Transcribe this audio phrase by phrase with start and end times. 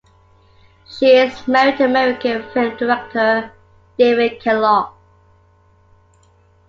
[0.89, 3.51] She is married to American film director
[3.99, 4.95] David Kellogg.